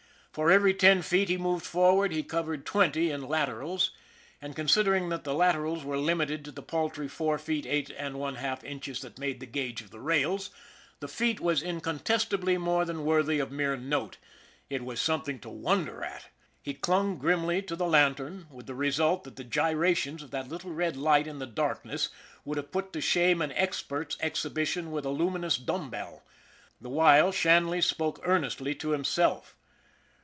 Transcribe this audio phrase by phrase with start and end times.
[0.33, 3.91] For every ten feet he moved forward he covered twenty in laterals,
[4.41, 8.17] and, consider ing that the laterals were limited to the paltry four feet, eight and
[8.17, 10.49] one half inches that made the gauge of the rails,
[11.01, 14.15] the feat was incontestably more than worthy of mere note
[14.69, 16.27] it was something to wonder at.
[16.61, 20.71] He clung grimly to the lantern, with the result that the gyrations of that little
[20.71, 22.07] red light in the darkness
[22.45, 26.23] would have put to shame an expert's exhibition with a luminous dumb bell.
[26.79, 29.57] The while Shanley spoke earnestly to himself.